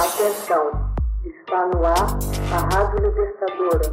[0.00, 0.94] Atenção,
[1.26, 2.18] está no ar
[2.54, 3.92] a Rádio Libertadora.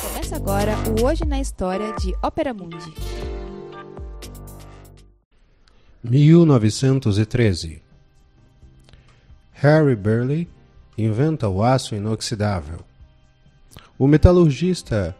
[0.00, 2.94] Começa agora o Hoje na História de Ópera Mundi.
[6.04, 7.82] 1913
[9.50, 10.48] Harry Burley
[10.96, 12.78] inventa o aço inoxidável.
[13.98, 15.16] O metalurgista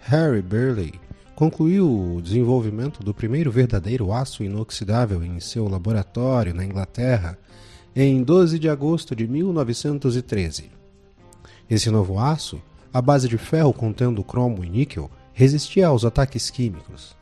[0.00, 0.98] Harry Burley
[1.36, 7.38] concluiu o desenvolvimento do primeiro verdadeiro aço inoxidável em seu laboratório na Inglaterra
[7.94, 10.70] em 12 de agosto de 1913.
[11.68, 12.60] Esse novo aço,
[12.90, 17.14] à base de ferro contendo cromo e níquel, resistia aos ataques químicos.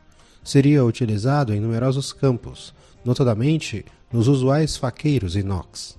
[0.44, 2.72] Seria utilizado em numerosos campos,
[3.04, 5.98] notadamente nos usuais faqueiros inox.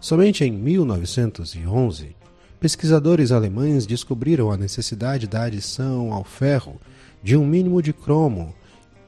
[0.00, 2.16] Somente em 1911
[2.60, 6.80] pesquisadores alemães descobriram a necessidade da adição ao ferro
[7.22, 8.54] de um mínimo de cromo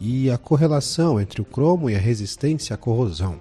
[0.00, 3.40] e a correlação entre o cromo e a resistência à corrosão.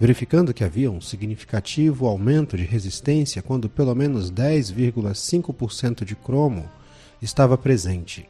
[0.00, 6.70] Verificando que havia um significativo aumento de resistência quando pelo menos 10,5% de cromo
[7.20, 8.28] estava presente.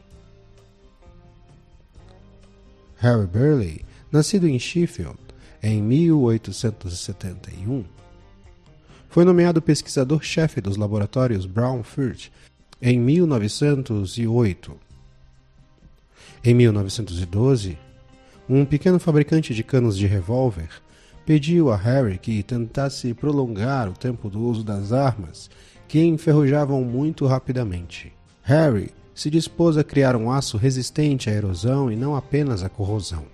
[2.97, 5.17] Harry Burley, nascido em Sheffield
[5.61, 7.85] em 1871,
[9.09, 12.29] foi nomeado pesquisador-chefe dos laboratórios Brown-Furt
[12.79, 14.77] em 1908.
[16.43, 17.77] Em 1912,
[18.47, 20.69] um pequeno fabricante de canos de revólver
[21.25, 25.49] pediu a Harry que tentasse prolongar o tempo do uso das armas
[25.87, 28.13] que enferrujavam muito rapidamente.
[28.43, 33.25] Harry se dispôs a criar um aço resistente à erosão e não apenas à corrosão.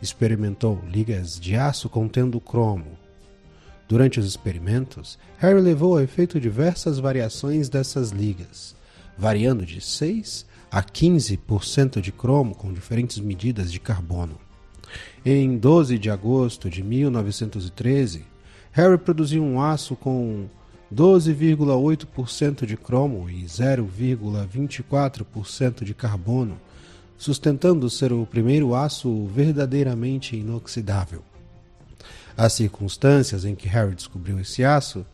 [0.00, 2.96] Experimentou ligas de aço contendo cromo,
[3.88, 8.76] Durante os experimentos, Harry levou a efeito diversas variações dessas ligas,
[9.16, 14.38] variando de 6 a 15% de cromo com diferentes medidas de carbono.
[15.24, 18.26] Em 12 de agosto de 1913,
[18.72, 20.46] Harry produziu um aço com
[20.94, 26.58] 12,8% de cromo e 0,24% de carbono,
[27.16, 31.22] sustentando ser o primeiro aço verdadeiramente inoxidável.
[32.38, 35.04] As circunstâncias em que Harry descobriu esse aço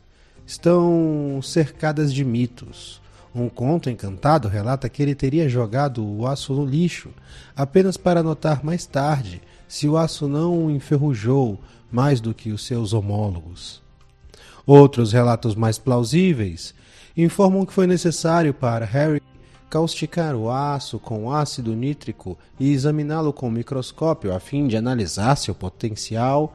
[0.47, 3.01] estão cercadas de mitos.
[3.35, 7.09] Um conto encantado relata que ele teria jogado o aço no lixo,
[7.57, 11.59] apenas para notar mais tarde se o aço não enferrujou
[11.91, 13.81] mais do que os seus homólogos.
[14.67, 16.75] Outros relatos mais plausíveis
[17.17, 19.23] informam que foi necessário para Harry
[19.71, 25.55] causticar o aço com ácido nítrico e examiná-lo com microscópio a fim de analisar seu
[25.55, 26.55] potencial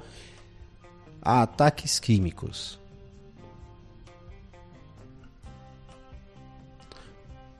[1.22, 2.80] a ataques químicos.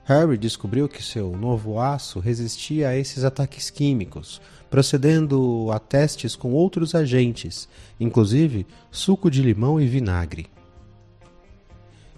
[0.04, 6.52] Harry descobriu que seu novo aço resistia a esses ataques químicos, procedendo a testes com
[6.52, 7.68] outros agentes,
[7.98, 10.48] inclusive suco de limão e vinagre.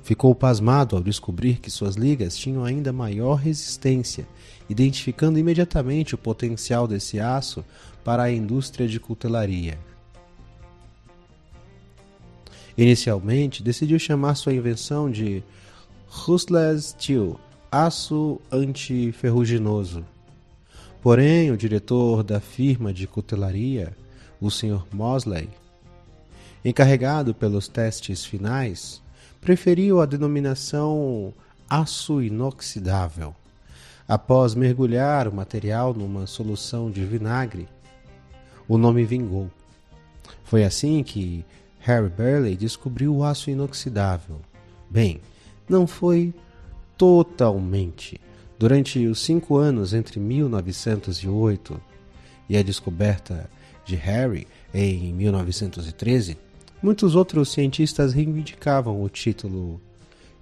[0.02, 4.26] Ficou pasmado ao descobrir que suas ligas tinham ainda maior resistência,
[4.69, 7.64] identificando imediatamente o potencial desse aço
[8.02, 9.78] para a indústria de cutelaria.
[12.77, 15.43] Inicialmente, decidiu chamar sua invenção de
[16.09, 17.38] Rustless Steel,
[17.71, 20.05] aço antiferruginoso.
[21.03, 23.97] Porém, o diretor da firma de cutelaria,
[24.41, 24.84] o Sr.
[24.93, 25.49] Mosley,
[26.65, 29.03] encarregado pelos testes finais,
[29.41, 31.34] preferiu a denominação
[31.69, 33.34] aço inoxidável.
[34.06, 37.66] Após mergulhar o material numa solução de vinagre,
[38.69, 39.50] o nome vingou.
[40.44, 41.44] Foi assim que
[41.82, 44.41] Harry Burley descobriu o aço inoxidável.
[44.88, 45.20] Bem,
[45.69, 46.32] não foi
[46.97, 48.20] totalmente.
[48.59, 51.81] Durante os cinco anos entre 1908
[52.48, 53.50] e a descoberta
[53.84, 56.38] de Harry em 1913,
[56.81, 59.81] muitos outros cientistas reivindicavam o título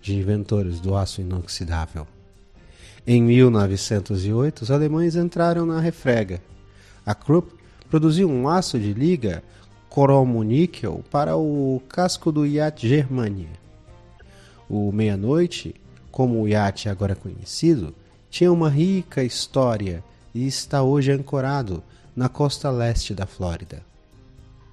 [0.02, 2.06] de inventores do aço inoxidável.
[3.06, 6.42] Em 1908, os alemães entraram na refrega.
[7.04, 7.54] A Krupp
[7.88, 9.42] produziu um aço de liga
[9.90, 13.48] cromo-níquel para o casco do iate Germania.
[14.68, 15.74] O Meia-Noite,
[16.12, 17.92] como o iate agora conhecido,
[18.30, 21.82] tinha uma rica história e está hoje ancorado
[22.14, 23.82] na costa leste da Flórida.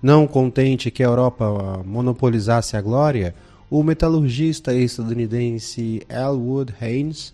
[0.01, 3.33] Não contente que a Europa monopolizasse a glória,
[3.69, 7.33] o metalurgista estadunidense Elwood Haynes,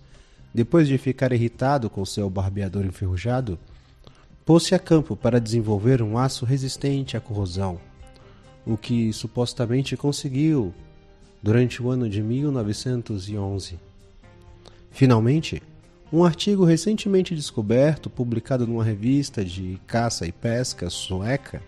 [0.53, 3.59] depois de ficar irritado com seu barbeador enferrujado,
[4.45, 7.80] pôs-se a campo para desenvolver um aço resistente à corrosão,
[8.66, 10.74] o que supostamente conseguiu
[11.42, 13.80] durante o ano de 1911.
[14.92, 15.62] Finalmente,
[16.16, 21.60] Um artigo recentemente descoberto, publicado numa revista de caça e pesca sueca,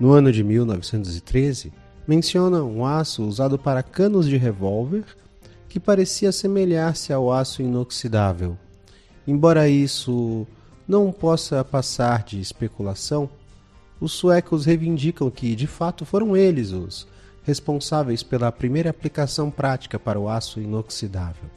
[0.00, 1.70] no ano de 1913,
[2.08, 5.04] menciona um aço usado para canos de revólver
[5.68, 8.56] que parecia semelhar-se ao aço inoxidável.
[9.26, 10.46] Embora isso
[10.86, 13.28] não possa passar de especulação,
[14.00, 17.06] os suecos reivindicam que, de fato, foram eles os
[17.42, 21.48] responsáveis pela primeira aplicação prática para o aço inoxidável.